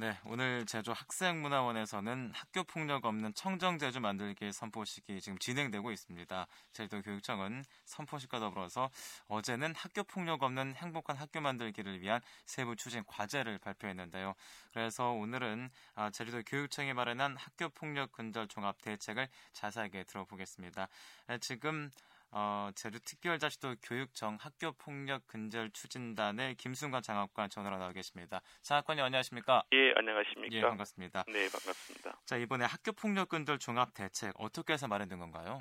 [0.00, 6.46] 네, 오늘 제주 학생문화원에서는 학교 폭력 없는 청정제주 만들기 선포식이 지금 진행되고 있습니다.
[6.72, 8.88] 제주도 교육청은 선포식과 더불어서
[9.28, 14.32] 어제는 학교 폭력 없는 행복한 학교 만들기를 위한 세부 추진 과제를 발표했는데요.
[14.72, 20.88] 그래서 오늘은 아, 제주도 교육청이 마련한 학교 폭력 근절 종합 대책을 자세하게 들어보겠습니다.
[21.26, 21.90] 네, 지금
[22.32, 28.40] 어, 제주특별자치도 교육청 학교폭력 근절 추진단의 김순관 장학관 전화로 나와 계십니다.
[28.62, 29.64] 장학관님 안녕하십니까?
[29.72, 30.56] 예, 안녕하십니까?
[30.56, 31.24] 예, 반갑습니다.
[31.26, 32.20] 네, 반갑습니다.
[32.24, 35.58] 자, 이번에 학교폭력 근절 종합 대책 어떻게 해서 마련된 건가요?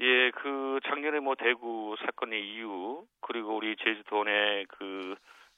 [0.00, 5.14] 예, 그 작년에 뭐 대구 사건의 이유 그리고 우리 제주도 내그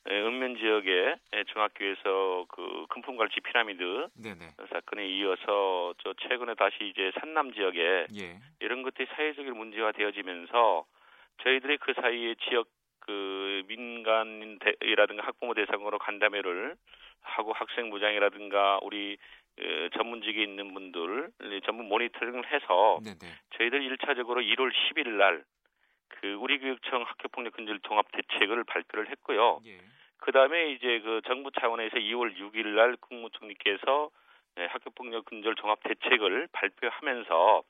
[0.08, 1.16] 읍면 지역의
[1.52, 4.50] 중학교에서 그 금품갈치 피라미드 네네.
[4.70, 8.38] 사건에 이어서 저 최근에 다시 이제 산남 지역에 예.
[8.60, 10.84] 이런 것들이 사회적인 문제화 되어지면서
[11.42, 12.68] 저희들이 그 사이에 지역
[13.00, 16.76] 그 민간이라든가 학부모 대상으로 간담회를
[17.22, 19.16] 하고 학생부장이라든가 우리
[19.56, 21.30] 그 전문직에 있는 분들
[21.64, 23.32] 전문 모니터링을 해서 네네.
[23.56, 25.44] 저희들 1차적으로 1월 10일 날
[26.08, 29.60] 그 우리 교육청 학교 폭력 근절 종합 대책을 발표를 했고요.
[29.66, 29.78] 예.
[30.18, 34.10] 그 다음에 이제 그 정부 차원에서 2월 6일 날 국무총리께서
[34.56, 37.62] 네, 학교 폭력 근절 종합 대책을 발표하면서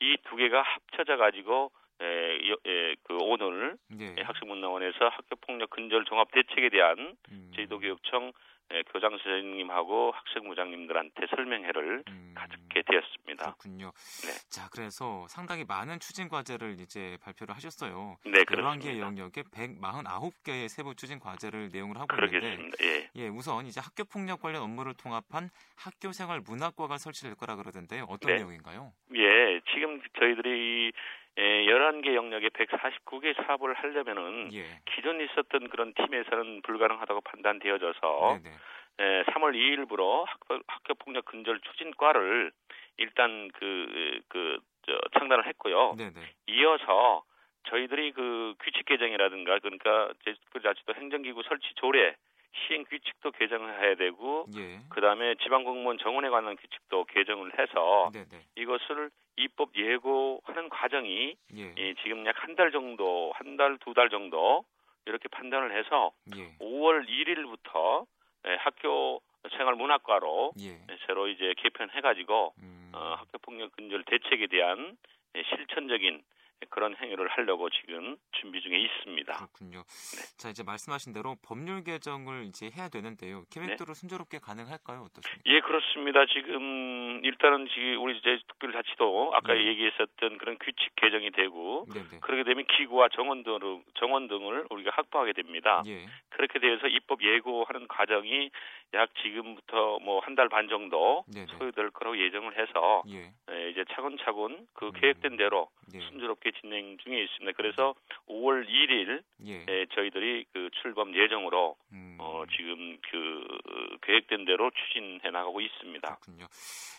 [0.00, 4.22] 이 두 개가 합쳐져 가지고 에, 에, 그 오늘 예.
[4.22, 7.52] 학생문화원에서 학교폭력 근절 종합 대책에 대한 음.
[7.54, 8.32] 제도교육청
[8.72, 13.44] 예, 교장 선생님하고 학생부장님들한테 설명회를 음, 가졌게 되었습니다.
[13.44, 13.92] 그렇군요.
[14.22, 14.32] 네.
[14.50, 18.16] 자, 그래서 상당히 많은 추진 과제를 이제 발표를 하셨어요.
[18.24, 18.88] 네, 그렇습니다.
[18.88, 22.54] 11개 영역에 149개의 세부 추진 과제를 내용을 하고 그러겠습니다.
[22.54, 23.10] 있는데 예.
[23.16, 28.04] 예, 우선 이제 학교 폭력 관련 업무를 통합한 학교 생활 문학과가 설치될 거라 그러던데요.
[28.08, 28.36] 어떤 네.
[28.38, 28.92] 내용인가요?
[29.14, 30.90] 예, 지금 저희들이
[31.38, 34.80] 예, 11개 영역에 149개 사업을 하려면은 예.
[34.94, 38.56] 기존 있었던 그런 팀에서는 불가능하다고 판단되어져서 네네.
[39.00, 42.52] 예, 3월 2일부로 학교, 학교 폭력 근절 추진과를
[42.98, 45.94] 일단 그, 그, 저, 창단을 했고요.
[45.96, 46.20] 네네.
[46.46, 47.24] 이어서
[47.64, 52.14] 저희들이 그 규칙 개정이라든가 그러니까 제주특별자치도 행정기구 설치 조례
[52.54, 54.78] 시행 규칙도 개정을 해야 되고 예.
[54.90, 58.44] 그다음에 지방 공무원 정원에 관한 규칙도 개정을 해서 네네.
[58.56, 61.74] 이것을 입법 예고하는 과정이 예.
[61.76, 64.64] 예, 지금 약 한 달 정도, 한 달, 두달 정도
[65.06, 66.56] 이렇게 판단을 해서 예.
[66.58, 68.06] 5월 1일부터
[68.46, 69.20] 예, 학교
[69.56, 70.78] 생활 문학과로 예.
[71.06, 72.92] 새로 이제 개편해가지고 음.
[72.94, 74.96] 어, 학교 폭력 근절 대책에 대한
[75.36, 76.22] 예, 실천적인
[76.70, 79.32] 그런 행위를 하려고 지금 준비 중에 있습니다.
[79.34, 79.78] 그렇군요.
[79.82, 80.36] 네.
[80.38, 83.44] 자 이제 말씀하신 대로 법률 개정을 이제 해야 되는데요.
[83.50, 83.94] 계획대로 네.
[83.94, 85.00] 순조롭게 가능할까요?
[85.02, 85.42] 어떻습니까?
[85.46, 86.26] 예 그렇습니다.
[86.26, 89.66] 지금 일단은 지금 우리 이제 특별자치도 아까 네.
[89.66, 92.08] 얘기했었던 그런 규칙 개정이 되고 네네.
[92.10, 92.18] 네.
[92.20, 95.82] 그렇게 되면 기구와 정원 등 정원 등을 우리가 확보하게 됩니다.
[95.86, 96.06] 예.
[96.30, 98.50] 그렇게 돼서 입법 예고하는 과정이
[98.94, 101.46] 약 지금부터 뭐 한 달 반 정도 네네.
[101.46, 101.58] 네.
[101.58, 103.32] 소요될 거라고 예정을 해서 예.
[103.52, 104.92] 예, 이제 차근차근 그 음.
[104.92, 106.00] 계획된 대로 예.
[106.00, 107.52] 순조롭게 진행 중에 있습니다.
[107.56, 107.94] 그래서
[108.28, 109.64] 5월 1일 예.
[109.68, 112.16] 예, 저희들이 그 출범 예정으로 음.
[112.20, 116.06] 어, 지금 그 계획된 대로 추진해 나가고 있습니다.
[116.06, 116.46] 그렇군요.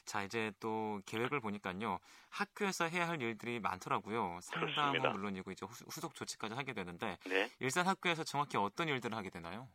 [0.05, 1.99] 자 이제 또 계획을 보니까요
[2.29, 4.39] 학교에서 해야 할 일들이 많더라고요.
[4.41, 7.47] 상담은 물론이고 이제 후속 조치까지 하게 되는데 네.
[7.59, 9.67] 일산 학교에서 정확히 어떤 일들을 하게 되나요?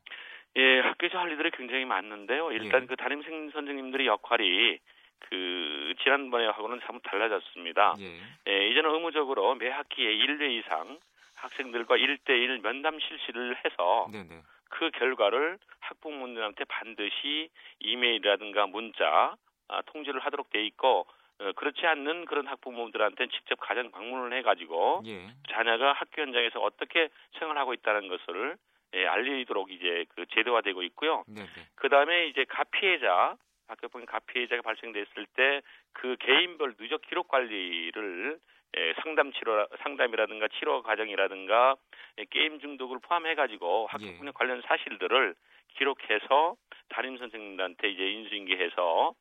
[0.57, 2.53] 예, 학교에서 할 일들이 굉장히 많은데요.
[2.53, 2.87] 일단 예.
[2.87, 4.79] 그 담임 선생님들의 역할이
[5.21, 7.97] 그 지난번에 하고는 사뭇 달라졌습니다.
[8.01, 8.21] 예.
[8.49, 10.99] 예, 이제는 의무적으로 매 학기에 1회 이상
[11.37, 14.43] 학생들과 1대1 면담 실시를 해서 네네.
[14.69, 17.51] 그 결과를 학부모님한테 반드시
[17.81, 19.37] 이메일이라든가 문자
[19.69, 21.07] 아, 통지를 하도록 돼 있고
[21.41, 25.29] 어, 그렇지 않는 그런 학부모들한테 직접 가정 방문을 해가지고 예.
[25.51, 27.09] 자녀가 학교 현장에서 어떻게
[27.39, 28.57] 생활하고 있다는 것을
[28.95, 31.25] 예, 알리도록 이제 그 제도화되고 있고요.
[31.77, 33.37] 그 다음에 이제 가피해자
[33.71, 38.39] 학교폭력 가피해자가 발생됐을 때 그 개인별 누적 기록 관리를
[38.77, 41.77] 예, 상담 치료 상담이라든가 치료 과정이라든가
[42.19, 44.33] 예, 게임 중독을 포함해 가지고 학교폭력 예.
[44.33, 45.35] 관련 사실들을
[45.77, 46.57] 기록해서
[46.89, 49.15] 담임 선생님들한테 이제 인수인계해서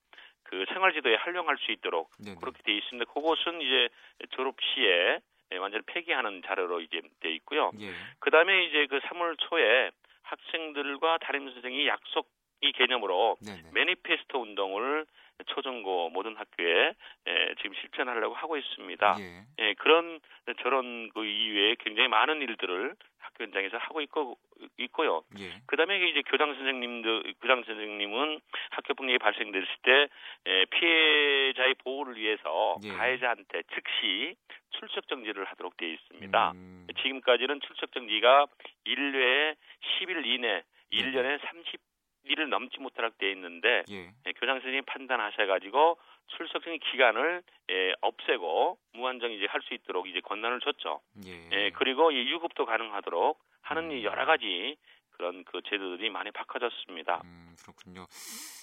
[0.43, 2.37] 그 생활지도에 활용할 수 있도록 네네.
[2.39, 3.11] 그렇게 돼 있습니다.
[3.11, 3.89] 그것은 이제
[4.31, 5.19] 졸업 시에
[5.51, 7.71] 예, 완전히 폐기하는 자료로 이제 돼 있고요.
[7.79, 7.91] 예.
[8.19, 9.91] 그다음에 이제 그 3월 초에
[10.23, 12.29] 학생들과 담임 선생이 약속
[12.61, 13.69] 이 개념으로 네네.
[13.73, 15.05] 매니페스토 운동을
[15.47, 16.93] 초중고 모든 학교에
[17.27, 19.15] 예, 지금 실천하려고 하고 있습니다.
[19.19, 19.45] 예.
[19.59, 20.19] 예, 그런
[20.61, 24.37] 저런 그 이외에 굉장히 많은 일들을 학교 현장에서 하고 있고
[24.77, 25.23] 있고요.
[25.39, 25.61] 예.
[25.67, 28.39] 그다음에 이제 교장 선생님들 교장 선생님은
[28.71, 30.07] 학교 폭력이 발생됐을 때
[30.47, 32.89] 예, 피해자의 보호를 위해서 예.
[32.89, 34.35] 가해자한테 즉시
[34.71, 36.51] 출석 정지를 하도록 되어 있습니다.
[36.51, 36.87] 음.
[37.01, 38.47] 지금까지는 출석 정지가
[38.85, 41.88] 1회 10일 이내 1년에 30
[42.23, 44.11] 일을 넘지 못하도록 돼 있는데 예.
[44.25, 50.59] 예, 교장 선생님이 판단하셔가지고 출석생 기간을 예, 없애고 무한정 이제 할 수 있도록 이제 권한을
[50.61, 51.01] 줬죠.
[51.25, 51.49] 예.
[51.51, 54.03] 예 그리고 이 유급도 가능하도록 하는 음.
[54.03, 54.77] 여러 가지
[55.19, 57.21] 그런 그 제도들이 많이 바꿔졌습니다.
[57.25, 58.05] 음, 그렇군요.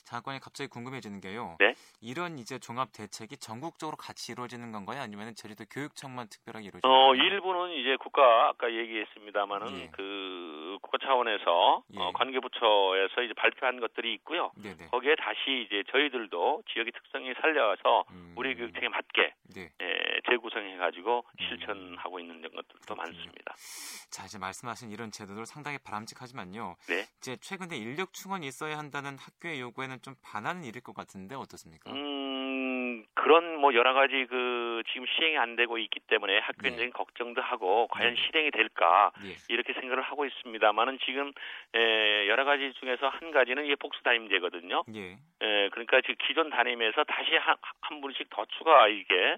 [0.06, 1.56] 장관이 갑자기 궁금해지는 게요.
[1.60, 1.74] 네?
[2.00, 5.02] 이런 이제 종합 대책이 전국적으로 같이 이루어지는 건가요?
[5.02, 7.22] 아니면 제주도 교육청만 특별하게 이루어지는 어, 건가요?
[7.22, 9.90] 일부는 이제 국가 아까 얘기했습니다마는 예.
[9.92, 12.00] 그 국가 차원에서 예.
[12.00, 14.50] 어, 관계부처에서 이제 발표한 것들이 있고요.
[14.56, 14.88] 네네.
[14.90, 18.32] 거기에 다시 이제 저희들도 지역의 특성이 살려서 음.
[18.34, 19.68] 우리 교육청에 맞게 네.
[19.82, 21.48] 예, 재구성해 가지고 음.
[21.48, 22.96] 실천하고 있는 것들도 그렇군요.
[23.12, 23.54] 많습니다.
[24.16, 26.76] 자 이제 말씀하신 이런 제도들 상당히 바람직하지만요.
[26.88, 27.04] 네.
[27.18, 31.92] 이제 최근에 인력 충원이 있어야 한다는 학교의 요구에는 좀 반하는 일일 것 같은데 어떻습니까?
[31.92, 34.34] 음 그런 뭐 여러 가지 그
[34.92, 36.90] 지금 시행이 안 되고 있기 때문에 학교적인 네.
[36.90, 38.20] 걱정도 하고 과연 네.
[38.22, 39.36] 실행이 될까 네.
[39.48, 41.32] 이렇게 생각을 하고 있습니다만은 지금
[41.74, 44.84] 에, 여러 가지 중에서 한 가지는 이게 복수 담임제거든요.
[44.94, 45.18] 예.
[45.40, 49.36] 에, 그러니까 지금 기존 담임에서 다시 한, 한 분씩 더 추가 이게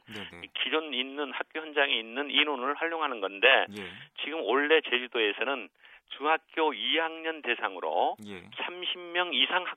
[0.63, 3.83] 기존 있는 학교 현장에 있는 인원을 활용하는 건데 예.
[4.23, 5.69] 지금 원래 제주도에서는
[6.17, 8.43] 중학교 2학년 대상으로 예.
[8.51, 9.77] 30명 이상 학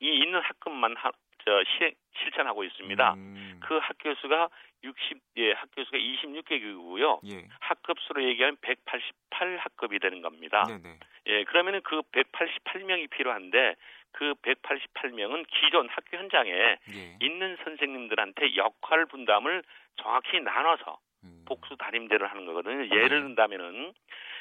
[0.00, 1.10] 이 있는 학급만 하,
[1.44, 3.14] 저 시, 실천하고 있습니다.
[3.14, 3.60] 음.
[3.62, 4.48] 그 학교 수가
[4.82, 7.20] 60, 예, 학교 수가 26개고요.
[7.30, 7.48] 예.
[7.60, 10.64] 학급 수로 얘기하면 188 학급이 되는 겁니다.
[10.64, 10.98] 네네.
[11.26, 13.76] 예, 그러면은 그 188명이 필요한데
[14.12, 17.16] 그 188명은 기존 학교 현장에 예.
[17.20, 19.62] 있는 선생님들한테 역할 분담을
[19.96, 21.44] 정확히 나눠서 음.
[21.46, 22.84] 복수 담임제를 하는 거거든요.
[22.94, 23.28] 예를 네.
[23.28, 23.92] 든다면은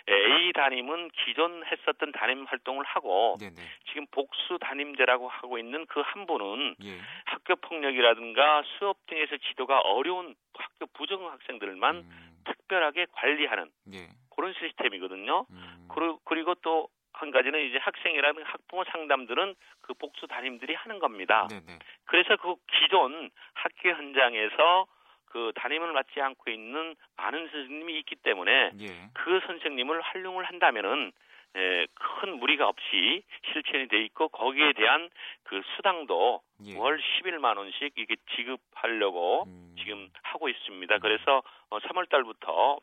[0.10, 3.56] A 담임은 기존 했었던 담임 활동을 하고 네네.
[3.90, 7.00] 지금 복수 담임제라고 하고 있는 그 한 분은 예.
[7.26, 12.44] 학교 폭력이라든가 수업 등에서 지도가 어려운 학교 부정 학생들만 음.
[12.46, 14.10] 특별하게 관리하는 예.
[14.36, 15.46] 그런 시스템이거든요.
[15.50, 15.88] 음.
[16.26, 21.48] 그리고 또한 가지는 이제 학생이라는 학부모 상담들은 그 복수 담임들이 하는 겁니다.
[21.50, 21.80] 네네.
[22.06, 24.86] 그래서 그 기존 학교 현장에서
[25.33, 29.09] 그 담임을 맡지 않고 있는 많은 선생님이 있기 때문에 예.
[29.13, 31.12] 그 선생님을 활용을 한다면은
[31.56, 35.09] 에, 큰 무리가 없이 실천이 돼 있고 거기에 대한
[35.44, 36.77] 그 수당도 예.
[36.77, 39.75] 월 11만 원씩 이게 지급하려고 음.
[39.80, 41.00] 지금 하고 있습니다.
[41.00, 41.41] 그래서
[41.71, 42.80] 어, 3월 달부터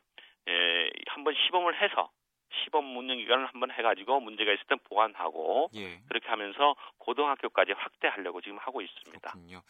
[0.49, 2.09] 에, 한번 시범을 해서
[2.65, 5.99] 시범 운영 기간을 한번 해가지고 문제가 있을 땐 보완하고 예.
[6.09, 9.31] 그렇게 하면서 고등학교까지 확대하려고 지금 하고 있습니다.
[9.31, 9.61] 그렇군요.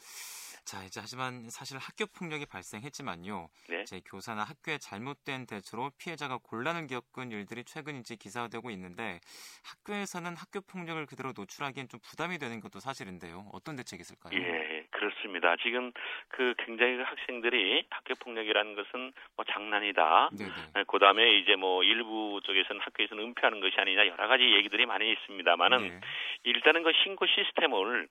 [0.72, 3.50] 자, 이제 하지만 사실 학교 폭력이 발생했지만요.
[3.68, 3.84] 네.
[3.84, 9.20] 제 교사나 학교의 잘못된 대처로 피해자가 곤란을 겪은 일들이 최근 이제 기사화되고 있는데
[9.68, 13.52] 학교에서는 학교 폭력을 그대로 노출하기엔 좀 부담이 되는 것도 사실인데요.
[13.52, 14.32] 어떤 대책이 있을까요?
[14.32, 15.58] 예, 그렇습니다.
[15.58, 15.92] 지금
[16.30, 20.30] 그 굉장히 그 학생들이 학교 폭력이라는 것은 뭐 장난이다.
[20.32, 20.52] 네네.
[20.76, 25.82] 네, 그다음에 이제 뭐 일부 쪽에서는 학교에서는 은폐하는 것이 아니냐 여러 가지 얘기들이 많이 있습니다만은
[25.82, 26.00] 네.
[26.44, 28.08] 일단은 그 신고 시스템을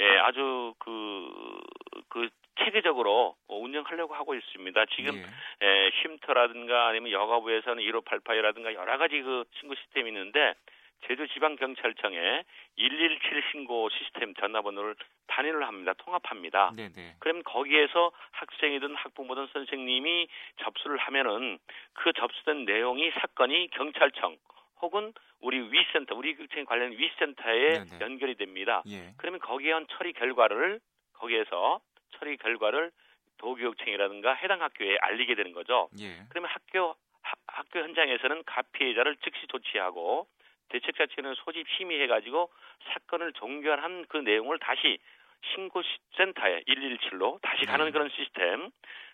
[0.00, 1.30] 예, 아주 그,
[2.12, 2.28] 그,
[2.62, 4.84] 체계적으로 운영하려고 하고 있습니다.
[4.94, 5.66] 지금, 예.
[5.66, 10.52] 예, 쉼터라든가 아니면 여가부에서는 1588이라든가 여러 가지 그 신고 시스템이 있는데,
[11.08, 12.44] 제주지방경찰청에
[12.76, 14.94] 117 신고 시스템 전화번호를
[15.26, 15.94] 단위를 합니다.
[15.94, 16.72] 통합합니다.
[16.76, 17.16] 네네.
[17.18, 20.28] 그럼 거기에서 학생이든 학부모든 선생님이
[20.62, 21.58] 접수를 하면은
[21.94, 24.36] 그 접수된 내용이 사건이 경찰청
[24.82, 28.00] 혹은 우리 위센터, 우리 교육청 관련 위센터에 네네.
[28.00, 28.82] 연결이 됩니다.
[28.86, 29.14] 예.
[29.16, 30.78] 그러면 거기에 한 처리 결과를
[31.14, 31.80] 거기에서
[32.18, 32.90] 처리 결과를
[33.38, 35.88] 도교육청이라든가 해당 학교에 알리게 되는 거죠.
[36.00, 36.24] 예.
[36.28, 40.26] 그러면 학교 하, 학교 현장에서는 가피해자를 즉시 조치하고
[40.68, 42.50] 대책자체는 소집 심의해 가지고
[42.92, 44.98] 사건을 종결한 그 내용을 다시
[45.54, 45.82] 신고
[46.16, 47.90] 센터에 117로 다시 가는 네.
[47.90, 48.70] 그런 시스템.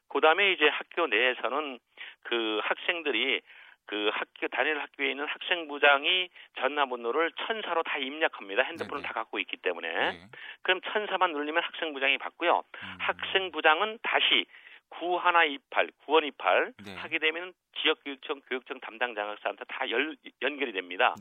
[0.09, 1.79] 그 다음에 이제 학교 내에서는
[2.23, 3.41] 그 학생들이
[3.89, 6.29] 그 학교 단일 학교에 있는 학생부장이
[6.59, 8.63] 전화번호를 천사로 다 입력합니다.
[8.63, 9.09] 핸드폰을 네네.
[9.09, 10.21] 다 갖고 있기 때문에 네.
[10.61, 12.65] 그럼 천사만 눌리면 학생부장이 받고요.
[12.75, 12.97] 음.
[13.01, 14.45] 학생부장은 다시
[14.91, 16.97] 9128, 9128 네.
[16.97, 21.15] 하게 되면 지역교육청, 교육청 담당 장학사한테 다 열, 연결이 됩니다.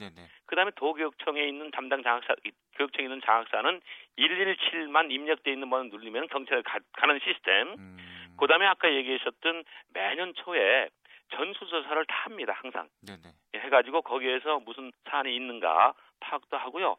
[0.46, 2.36] 그 다음에 도교육청에 있는 담당 장학사,
[2.76, 3.82] 교육청에 있는 장학사는
[4.18, 7.76] 117만 입력돼 있는 번호 누르면 경찰에 가, 는 시스템.
[7.78, 7.98] 음.
[8.38, 10.90] 그 다음에 아까 얘기하셨던 매년 초에
[11.30, 12.88] 전수조사를 다 합니다, 항상.
[13.06, 13.34] 네네.
[13.56, 16.98] 해가지고 거기에서 무슨 사안이 있는가 파악도 하고요.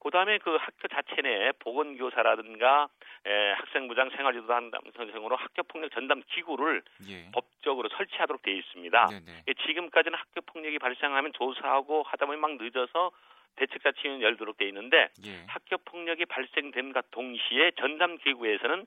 [0.00, 2.88] 그 다음에 그 학교 자체 내 보건교사라든가
[3.26, 7.30] 에, 학생부장 생활지도 담당 선생으로 학교폭력 전담 기구를 예.
[7.32, 9.08] 법적으로 설치하도록 되어 있습니다.
[9.46, 13.10] 예, 지금까지는 학교폭력이 발생하면 조사하고 하다 보면 막 늦어서
[13.56, 15.44] 대책자치위원 열도록 되어 있는데 예.
[15.48, 18.86] 학교폭력이 발생됨과 동시에 전담 기구에서는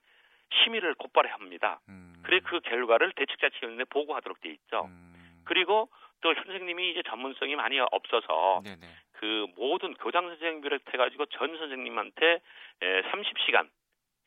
[0.63, 1.79] 심의를 곧바로 합니다.
[1.89, 2.22] 음.
[2.33, 4.85] 그래 그 결과를 대책자치위원회에 보고하도록 돼 있죠.
[4.85, 5.41] 음.
[5.43, 5.89] 그리고
[6.21, 8.87] 또 선생님이 이제 전문성이 많이 없어서 네네.
[9.13, 12.39] 그그 모든 교장 선생님 비롯해 가지고 전 선생님한테
[12.81, 13.69] 에, 30시간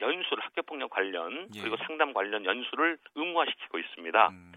[0.00, 1.60] 연수를 학교 폭력 관련 예.
[1.60, 4.28] 그리고 상담 관련 연수를 의무화시키고 있습니다.
[4.28, 4.52] 음.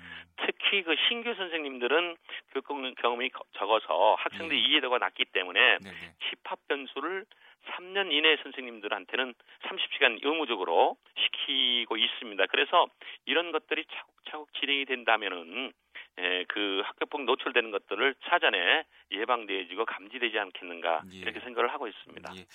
[0.46, 2.18] 특히 그 신규 선생님들은
[2.52, 4.62] 교육 경험이 적어서 학생들 예.
[4.62, 5.96] 이해도가 낮기 때문에 네네.
[6.30, 7.26] 집합 연수를
[7.68, 12.46] 3년 이내 선생님들한테는 30시간 의무적으로 시키고 있습니다.
[12.48, 12.88] 그래서
[13.26, 15.74] 이런 것들이 차곡차곡 진행이 된다면은
[16.22, 21.18] 예, 그 학교폭 노출되는 것들을 사전에 예방되어지고 감지되지 않겠는가 예.
[21.18, 22.34] 이렇게 생각을 하고 있습니다.
[22.36, 22.46] 예.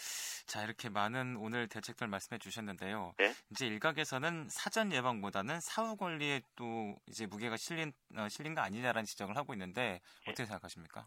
[0.47, 3.15] 자 이렇게 많은 오늘 대책들 말씀해 주셨는데요.
[3.19, 3.33] 네?
[3.51, 9.37] 이제 일각에서는 사전 예방보다는 사후 관리에 또 이제 무게가 실린 어, 실린 거 아니냐라는 지적을
[9.37, 11.07] 하고 있는데 어떻게 생각하십니까?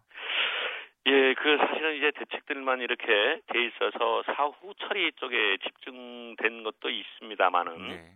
[1.05, 3.05] 예, 그 사실은 이제 대책들만 이렇게
[3.47, 8.11] 돼 있어서 사후 처리 쪽에 집중된 것도 있습니다만은 네.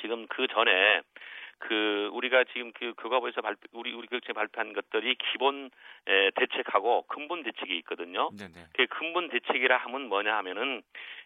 [0.00, 1.02] 지금 그 전에
[1.62, 5.70] 그 우리가 지금 그 교과부에서 발표 우리 우리 교육청에 발표한 것들이 기본
[6.08, 8.30] 에, 대책하고 근본 대책이 있거든요.
[8.36, 8.66] 네네.
[8.74, 10.82] 그 근본 대책이라 하면 뭐냐 하면은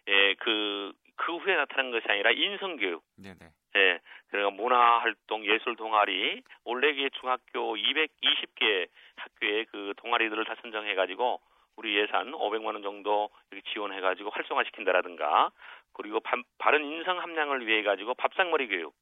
[0.07, 3.03] 에, 그, 그 후에 나타난 것이 아니라 인성 교육.
[3.15, 3.49] 네네.
[3.77, 10.93] 예, 그러니까 문화 활동, 예술 동아리, 올해 기 중학교 220개 학교의 그 동아리들을 다 선정해
[10.93, 11.41] 가지고
[11.77, 15.51] 우리 예산 500만 원 정도 이렇게 지원해 가지고 활성화시킨다라든가
[15.93, 18.93] 그리고 바, 바른 인성 함량을 위해 가지고 밥상머리 교육,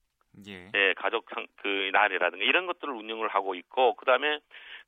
[0.48, 1.26] 예, 예 가족
[1.58, 4.40] 그 날이라든가 이런 것들을 운영을 하고 있고 그다음에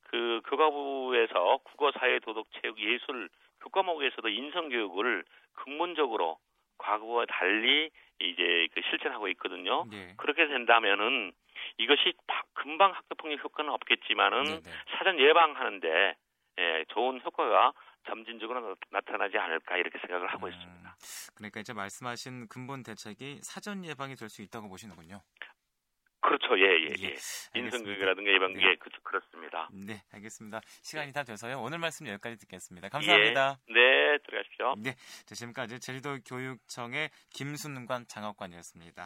[0.03, 3.29] 그 교과부에서 국어, 사회, 도덕, 체육, 예술
[3.61, 5.23] 교과목에서도 인성 교육을
[5.53, 6.37] 근본적으로
[6.77, 7.89] 과거와 달리
[8.19, 9.85] 이제 그 실천하고 있거든요.
[9.89, 10.13] 네.
[10.17, 11.33] 그렇게 된다면은
[11.77, 12.13] 이것이
[12.53, 14.61] 금방 학교 폭력 효과는 없겠지만은 네네.
[14.61, 14.71] 네.
[14.97, 16.15] 사전 예방하는데
[16.59, 17.73] 예, 좋은 효과가
[18.07, 20.95] 점진적으로 나타나지 않을까 이렇게 생각을 하고 음, 있습니다.
[21.35, 25.21] 그러니까 이제 말씀하신 근본 대책이 사전 예방이 될 수 있다고 보시는군요.
[26.27, 26.59] 그렇죠.
[26.59, 27.15] 예, 예, 예.
[27.15, 27.59] 예.
[27.59, 28.61] 인성교육이라든가 예방, 네.
[28.63, 29.69] 예, 그, 그렇습니다.
[29.71, 30.59] 네, 알겠습니다.
[30.81, 31.61] 시간이 다 돼서요.
[31.61, 32.89] 오늘 말씀 여기까지 듣겠습니다.
[32.89, 33.57] 감사합니다.
[33.69, 34.75] 예, 네, 들어가십시오.
[34.77, 38.91] 네, 지금까지 제주도 교육청의 김순관 장학관이었습니다.